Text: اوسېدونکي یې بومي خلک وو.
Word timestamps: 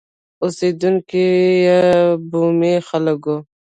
اوسېدونکي 0.43 1.25
یې 1.67 1.81
بومي 2.29 2.75
خلک 2.87 3.19
وو. 3.27 3.37